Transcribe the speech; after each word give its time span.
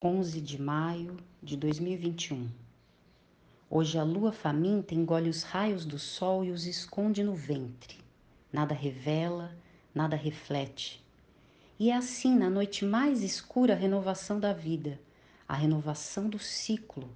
11 0.00 0.40
de 0.40 0.62
maio 0.62 1.16
de 1.42 1.56
2021. 1.56 2.48
Hoje 3.68 3.98
a 3.98 4.04
lua 4.04 4.30
faminta 4.30 4.94
engole 4.94 5.28
os 5.28 5.42
raios 5.42 5.84
do 5.84 5.98
sol 5.98 6.44
e 6.44 6.52
os 6.52 6.66
esconde 6.66 7.24
no 7.24 7.34
ventre. 7.34 7.96
Nada 8.52 8.76
revela, 8.76 9.52
nada 9.92 10.14
reflete. 10.14 11.04
E 11.80 11.90
é 11.90 11.96
assim, 11.96 12.32
na 12.38 12.48
noite 12.48 12.84
mais 12.84 13.24
escura, 13.24 13.72
a 13.72 13.76
renovação 13.76 14.38
da 14.38 14.52
vida, 14.52 15.00
a 15.48 15.54
renovação 15.54 16.28
do 16.28 16.38
ciclo, 16.38 17.10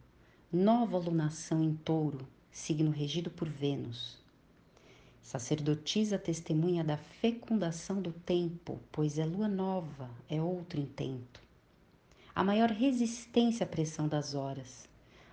nova 0.52 0.98
lunação 0.98 1.62
em 1.62 1.76
touro, 1.76 2.26
signo 2.50 2.90
regido 2.90 3.30
por 3.30 3.48
Vênus. 3.48 4.18
Sacerdotisa 5.22 6.18
testemunha 6.18 6.82
da 6.82 6.96
fecundação 6.96 8.02
do 8.02 8.12
tempo, 8.12 8.80
pois 8.90 9.20
é 9.20 9.24
lua 9.24 9.46
nova, 9.46 10.10
é 10.28 10.42
outro 10.42 10.80
intento 10.80 11.40
a 12.34 12.42
maior 12.42 12.70
resistência 12.70 13.64
à 13.64 13.66
pressão 13.68 14.08
das 14.08 14.34
horas, 14.34 14.88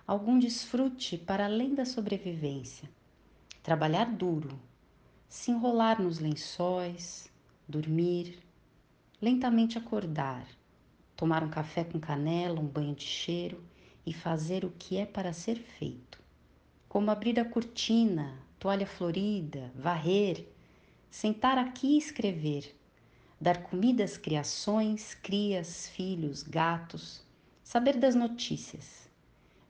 algum 0.06 0.38
desfrute 0.38 1.16
para 1.16 1.46
além 1.46 1.74
da 1.74 1.84
sobrevivência, 1.84 2.90
trabalhar 3.62 4.04
duro, 4.04 4.60
se 5.28 5.50
enrolar 5.50 6.02
nos 6.02 6.18
lençóis, 6.18 7.30
dormir, 7.66 8.38
lentamente 9.20 9.78
acordar, 9.78 10.46
tomar 11.16 11.42
um 11.42 11.48
café 11.48 11.84
com 11.84 11.98
canela, 11.98 12.60
um 12.60 12.66
banho 12.66 12.94
de 12.94 13.04
cheiro 13.04 13.62
e 14.04 14.12
fazer 14.12 14.64
o 14.64 14.70
que 14.70 14.98
é 14.98 15.06
para 15.06 15.32
ser 15.32 15.56
feito, 15.56 16.20
como 16.88 17.10
abrir 17.10 17.40
a 17.40 17.44
cortina, 17.44 18.38
toalha 18.58 18.86
florida, 18.86 19.72
varrer, 19.74 20.46
sentar 21.10 21.56
aqui 21.56 21.94
e 21.94 21.98
escrever 21.98 22.74
dar 23.40 23.62
comida 23.62 24.04
às 24.04 24.18
criações, 24.18 25.14
crias, 25.14 25.88
filhos, 25.88 26.42
gatos, 26.42 27.24
saber 27.64 27.96
das 27.96 28.14
notícias, 28.14 29.08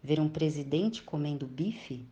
ver 0.02 0.19
um 0.19 0.28
presidente 0.28 1.01
comendo 1.02 1.47
bife 1.47 2.05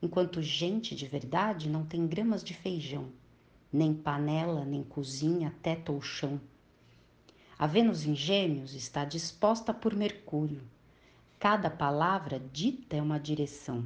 enquanto 0.00 0.40
gente 0.40 0.94
de 0.94 1.08
verdade 1.08 1.68
não 1.68 1.84
tem 1.84 2.06
gramas 2.06 2.44
de 2.44 2.54
feijão, 2.54 3.08
nem 3.72 3.92
panela, 3.92 4.64
nem 4.64 4.84
cozinha, 4.84 5.52
teto 5.60 5.92
ou 5.92 6.00
chão. 6.00 6.40
A 7.58 7.66
Vênus 7.66 8.06
em 8.06 8.14
Gêmeos 8.14 8.72
está 8.72 9.04
disposta 9.04 9.74
por 9.74 9.96
Mercúrio. 9.96 10.62
Cada 11.40 11.68
palavra 11.68 12.40
dita 12.52 12.96
é 12.96 13.02
uma 13.02 13.18
direção. 13.18 13.84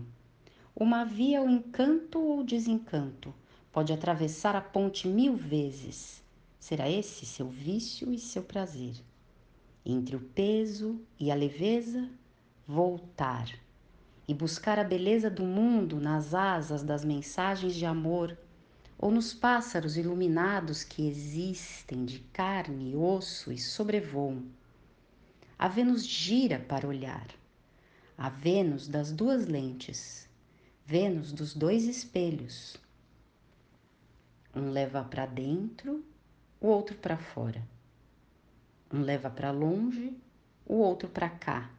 Uma 0.74 1.04
via 1.04 1.38
ao 1.38 1.48
encanto 1.48 2.18
ou 2.18 2.42
desencanto 2.42 3.34
pode 3.70 3.92
atravessar 3.92 4.56
a 4.56 4.60
ponte 4.60 5.06
mil 5.06 5.36
vezes. 5.36 6.22
Será 6.58 6.88
esse 6.88 7.26
seu 7.26 7.48
vício 7.48 8.12
e 8.12 8.18
seu 8.18 8.42
prazer. 8.42 8.94
Entre 9.84 10.16
o 10.16 10.20
peso 10.20 10.98
e 11.20 11.30
a 11.30 11.34
leveza, 11.34 12.08
voltar 12.66 13.48
e 14.26 14.32
buscar 14.32 14.78
a 14.78 14.84
beleza 14.84 15.28
do 15.28 15.44
mundo 15.44 16.00
nas 16.00 16.32
asas 16.32 16.82
das 16.82 17.04
mensagens 17.04 17.74
de 17.74 17.84
amor 17.84 18.38
ou 18.98 19.10
nos 19.10 19.34
pássaros 19.34 19.96
iluminados 19.96 20.84
que 20.84 21.06
existem 21.06 22.04
de 22.04 22.20
carne, 22.32 22.96
osso 22.96 23.52
e 23.52 23.58
sobrevoam. 23.58 24.44
A 25.58 25.68
Vênus 25.68 26.06
gira 26.06 26.58
para 26.58 26.88
olhar. 26.88 27.26
A 28.16 28.28
Vênus 28.28 28.88
das 28.88 29.12
duas 29.12 29.46
lentes, 29.46 30.28
Vênus 30.84 31.33
dos 31.33 31.55
dois 31.55 31.84
espelhos. 31.84 32.77
Um 34.55 34.70
leva 34.70 35.05
para 35.05 35.27
dentro, 35.27 36.05
o 36.61 36.66
outro 36.66 36.97
para 36.98 37.16
fora. 37.16 37.66
Um 38.92 39.00
leva 39.00 39.30
para 39.30 39.50
longe, 39.52 40.12
o 40.66 40.74
outro 40.74 41.08
para 41.08 41.30
cá. 41.30 41.70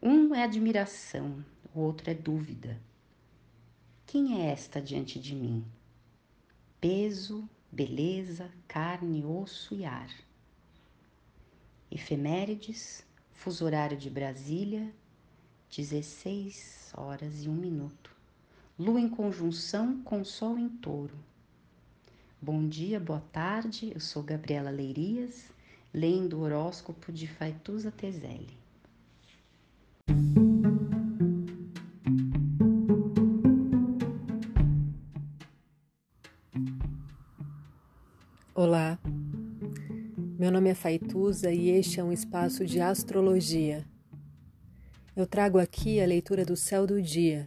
Um 0.00 0.34
é 0.34 0.44
admiração, 0.44 1.44
o 1.74 1.80
outro 1.80 2.10
é 2.10 2.14
dúvida. 2.14 2.80
Quem 4.06 4.42
é 4.42 4.50
esta 4.50 4.80
diante 4.80 5.18
de 5.18 5.34
mim? 5.34 5.64
Peso, 6.80 7.48
beleza, 7.72 8.50
carne, 8.68 9.24
osso 9.24 9.74
e 9.74 9.84
ar. 9.84 10.10
Efemérides, 11.90 13.04
fuso 13.32 13.64
horário 13.64 13.96
de 13.96 14.10
Brasília, 14.10 14.94
16 15.74 16.92
horas 16.96 17.44
e 17.44 17.48
1 17.48 17.54
minuto. 17.54 18.19
Lua 18.80 18.98
em 18.98 19.10
conjunção 19.10 20.00
com 20.02 20.24
Sol 20.24 20.58
em 20.58 20.66
touro. 20.66 21.12
Bom 22.40 22.66
dia, 22.66 22.98
boa 22.98 23.22
tarde, 23.30 23.92
eu 23.94 24.00
sou 24.00 24.22
Gabriela 24.22 24.70
Leirias, 24.70 25.50
lendo 25.92 26.38
o 26.38 26.40
horóscopo 26.40 27.12
de 27.12 27.28
Faituza 27.28 27.90
Tezelli. 27.90 28.56
Olá, 38.54 38.98
meu 40.38 40.50
nome 40.50 40.70
é 40.70 40.74
Faituza 40.74 41.52
e 41.52 41.68
este 41.68 42.00
é 42.00 42.02
um 42.02 42.10
espaço 42.10 42.64
de 42.64 42.80
astrologia. 42.80 43.86
Eu 45.14 45.26
trago 45.26 45.58
aqui 45.58 46.00
a 46.00 46.06
leitura 46.06 46.46
do 46.46 46.56
céu 46.56 46.86
do 46.86 47.02
dia 47.02 47.46